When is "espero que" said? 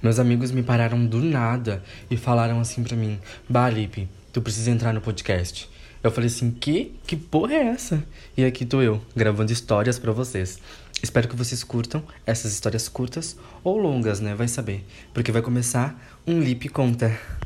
11.02-11.36